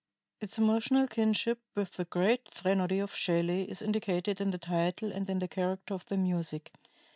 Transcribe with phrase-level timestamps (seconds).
[0.39, 5.29] Its emotional kinship with the great threnody of Shelley is indicated in the title and
[5.29, 6.71] in the character of the music.